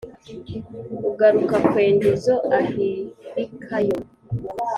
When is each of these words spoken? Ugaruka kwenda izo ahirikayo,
Ugaruka 1.09 1.55
kwenda 1.69 2.05
izo 2.13 2.35
ahirikayo, 2.59 3.97